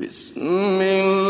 [0.00, 1.27] بسم الله.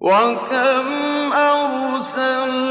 [0.00, 2.69] وكم أرسلنا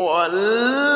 [0.00, 0.89] 我。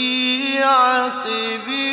[0.00, 1.89] في عقبه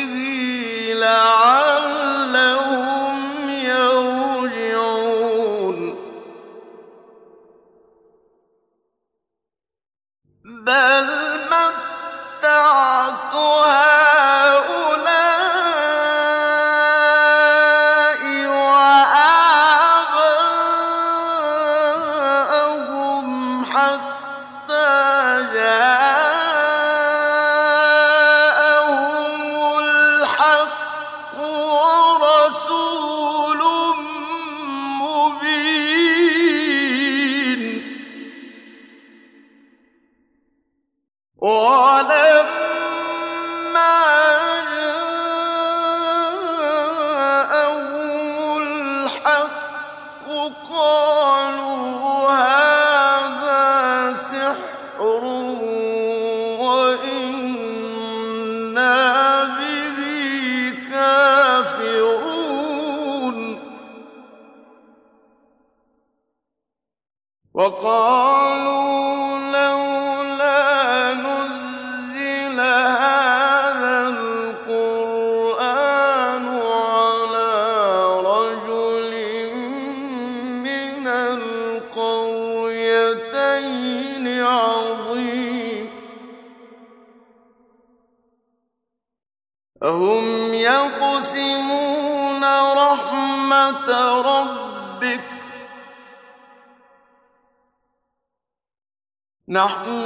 [99.47, 99.96] نحن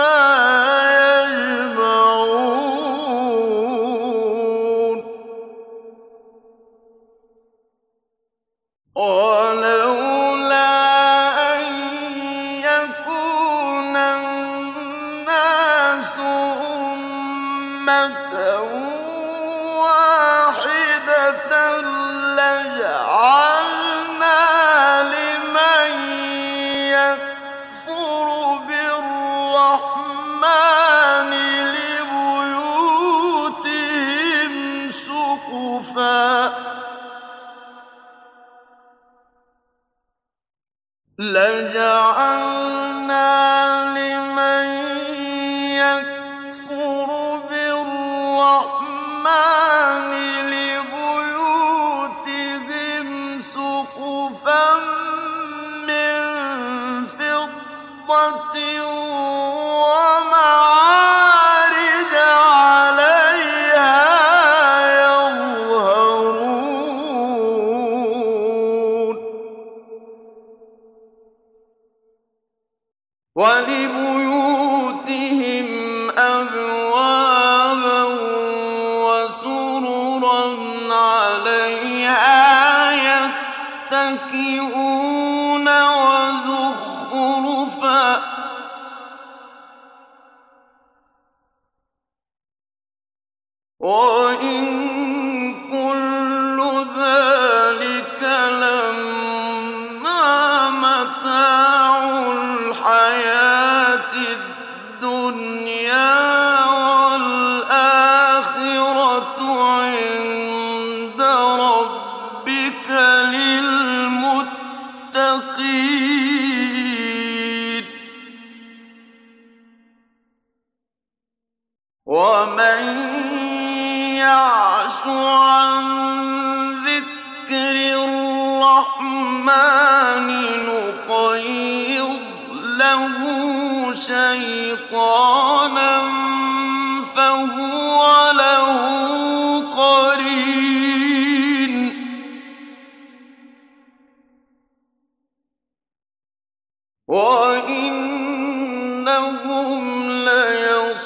[0.00, 0.29] مما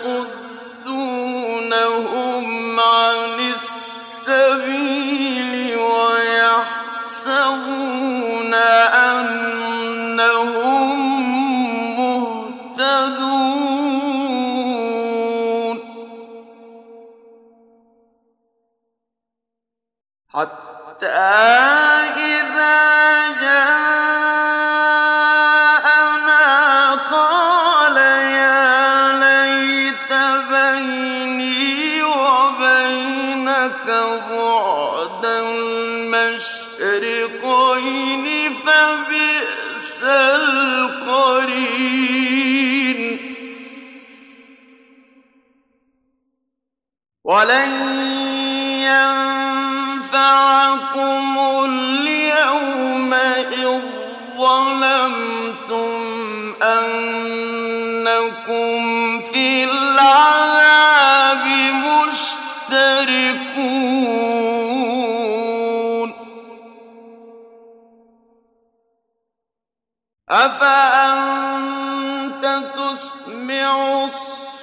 [0.05, 0.44] خذ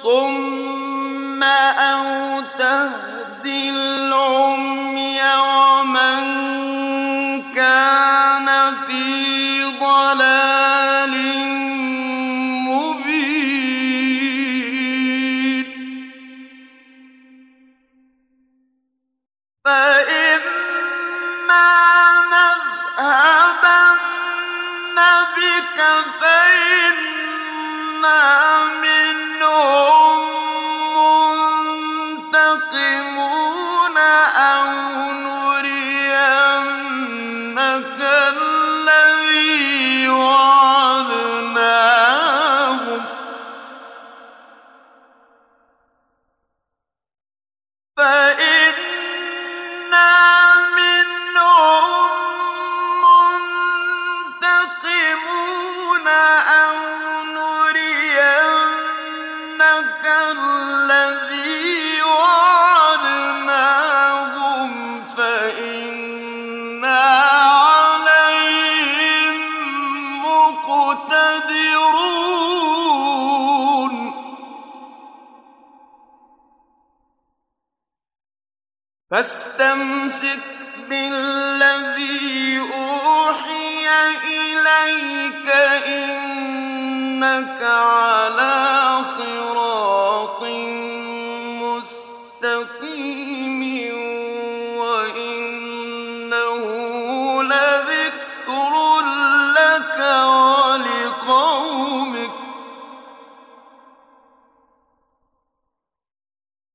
[0.03, 3.12] ثم أو تهوى
[79.13, 80.39] فاستمسك
[80.89, 83.87] بالذي أوحي
[84.23, 85.49] إليك
[85.87, 90.43] إنك على صراط
[92.41, 93.61] مستقيم
[94.77, 96.63] وإنه
[97.43, 98.73] لذكر
[99.57, 99.99] لك
[100.65, 101.63] ولقومك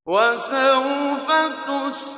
[0.07, 1.29] وسوف
[1.67, 2.18] تسأل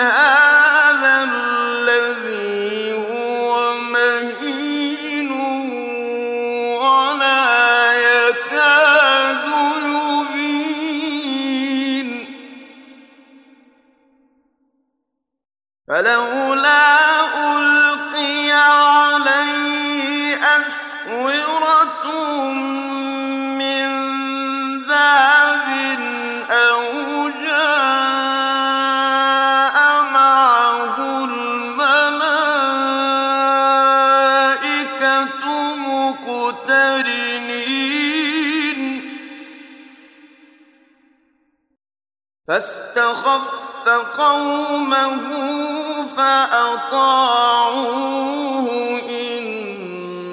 [0.00, 0.39] منها
[42.94, 45.20] فاستخف قومه
[46.16, 47.06] فأطاعوه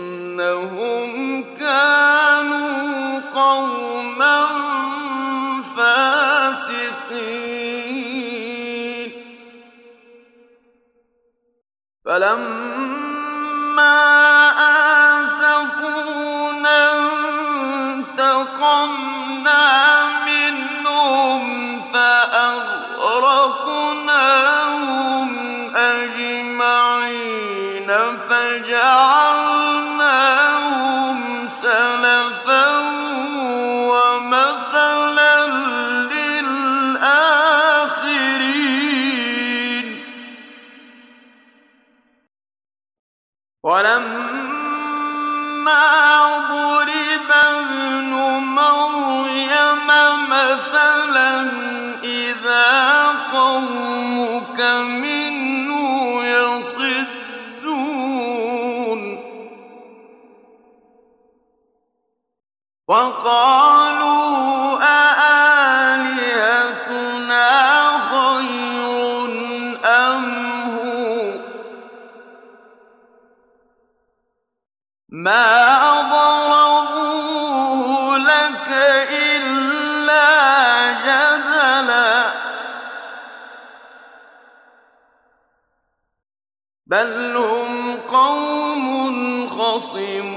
[0.05, 1.11] إنهم
[1.59, 4.45] كانوا قوما
[5.77, 7.27] فاسقين.
[12.05, 12.76] فلما
[23.07, 23.96] تغرق
[53.33, 54.59] قومك
[55.01, 57.77] منه يصدون
[62.87, 63.66] وقال
[89.77, 90.36] خَصِمٌ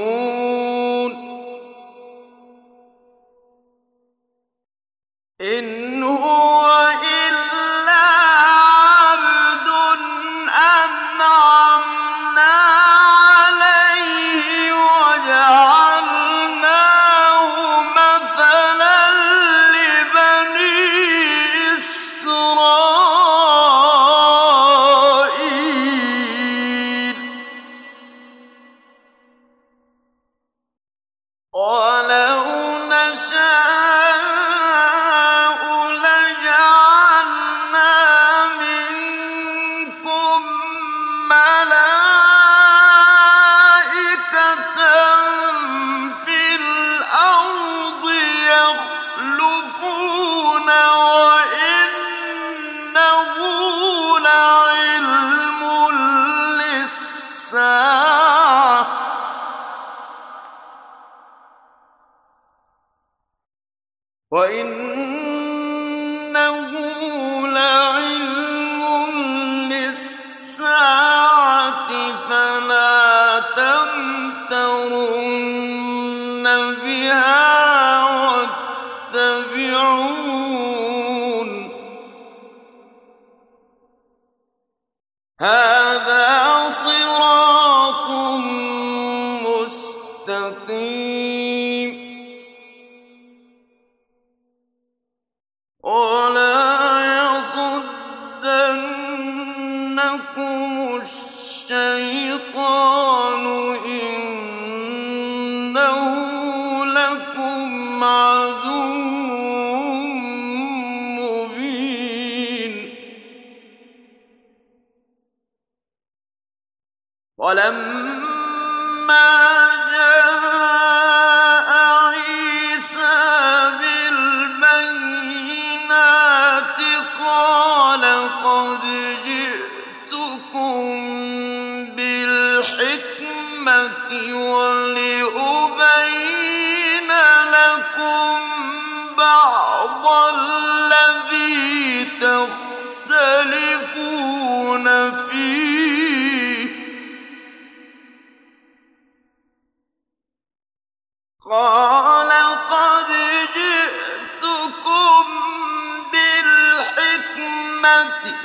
[85.40, 87.19] هَٰذَا صِرَاطٌ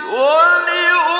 [0.03, 1.15] وَلِأُبَيِّنَ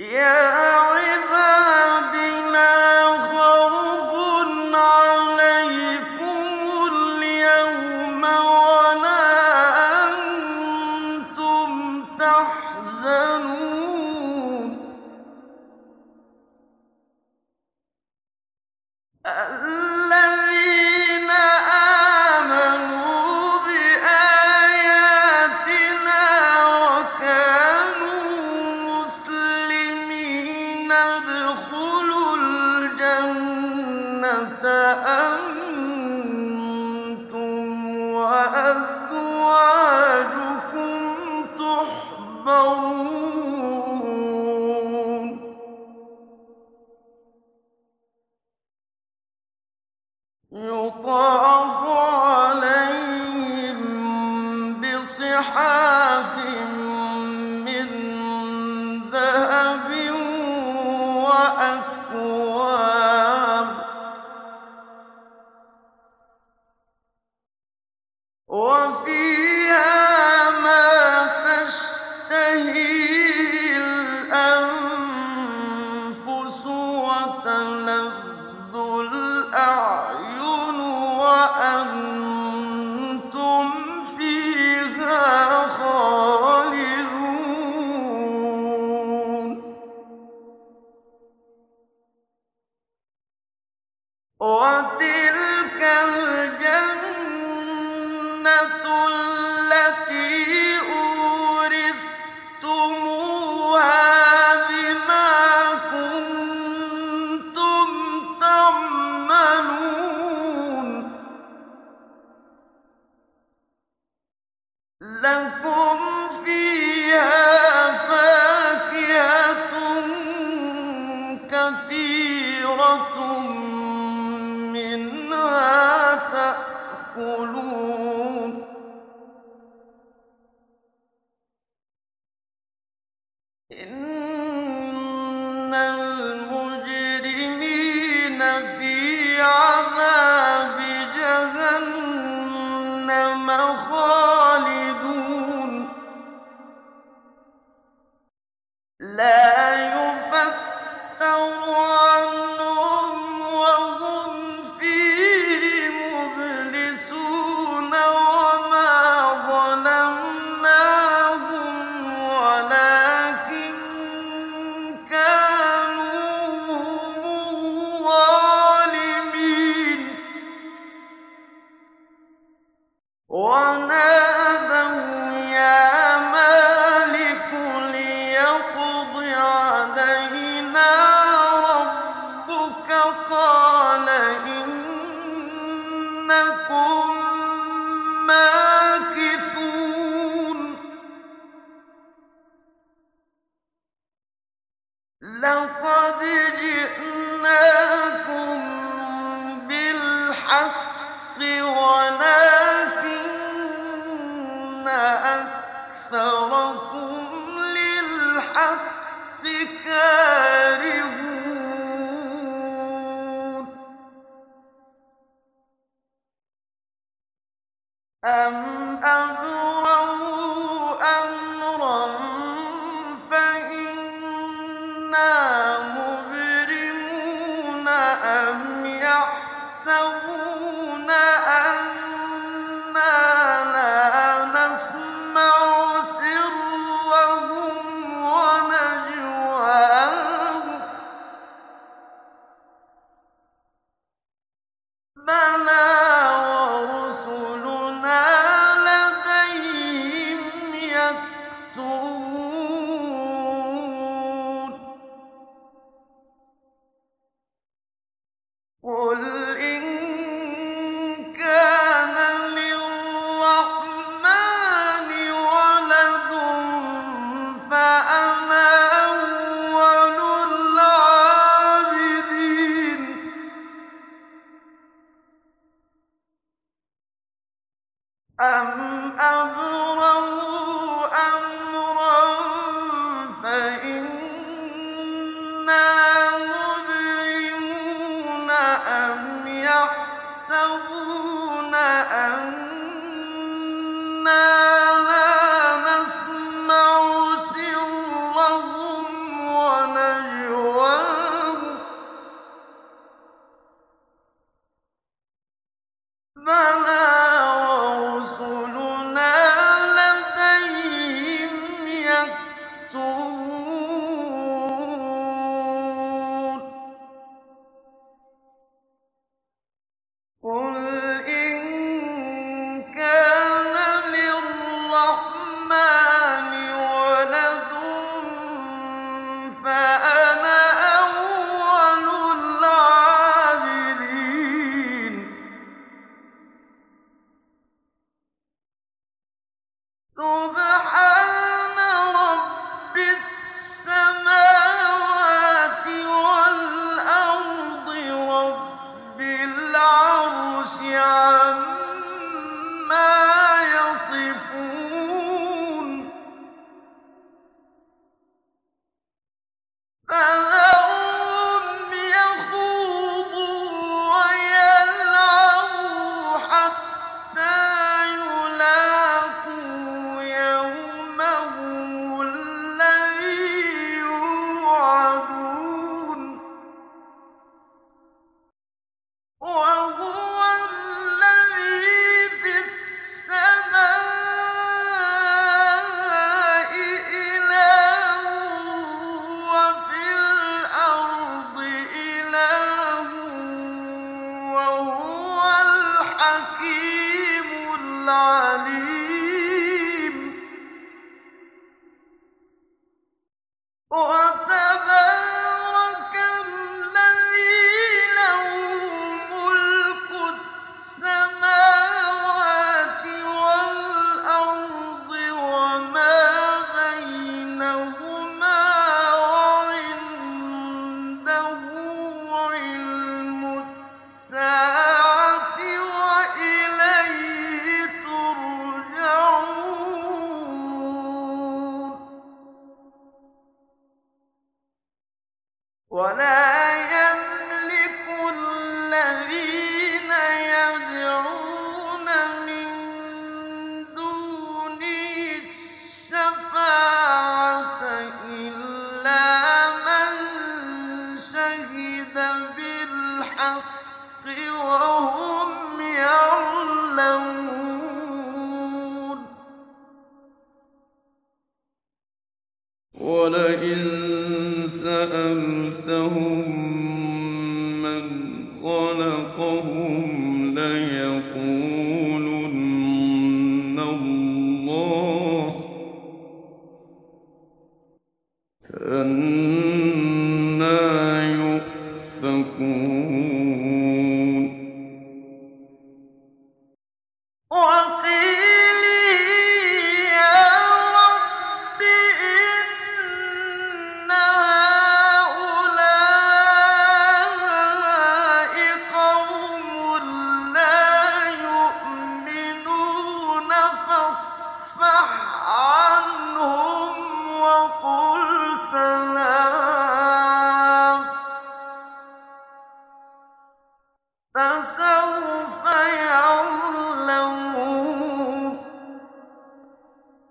[0.10, 0.69] Yeah.